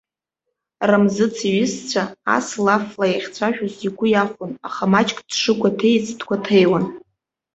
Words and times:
Рамзыц 0.89 1.35
иҩызцәа 1.49 2.03
ас 2.35 2.47
лафла 2.65 3.05
иахьцәажәоз 3.09 3.73
игәы 3.87 4.07
иахәон, 4.09 4.51
аха 4.67 4.83
маҷк 4.91 5.17
дшыгәаҭеиц 5.27 6.05
дгәаҭеиуан. 6.19 6.85